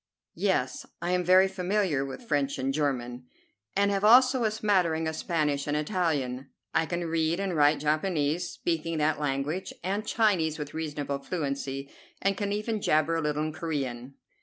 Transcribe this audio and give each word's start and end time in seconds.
"Yes, 0.33 0.87
I 0.99 1.11
am 1.11 1.23
very 1.23 1.47
familiar 1.47 2.03
with 2.03 2.23
French 2.23 2.57
and 2.57 2.73
German, 2.73 3.27
and 3.75 3.91
have 3.91 4.03
also 4.03 4.43
a 4.43 4.49
smattering 4.49 5.07
of 5.07 5.15
Spanish 5.15 5.67
and 5.67 5.77
Italian. 5.77 6.49
I 6.73 6.87
can 6.87 7.05
read 7.07 7.39
and 7.39 7.55
write 7.55 7.81
Japanese, 7.81 8.49
speaking 8.49 8.97
that 8.97 9.19
language 9.19 9.71
and 9.83 10.03
Chinese 10.03 10.57
with 10.57 10.73
reasonable 10.73 11.19
fluency, 11.19 11.91
and 12.19 12.35
can 12.35 12.51
even 12.51 12.81
jabber 12.81 13.15
a 13.17 13.21
little 13.21 13.43
in 13.43 13.53
Corean." 13.53 14.15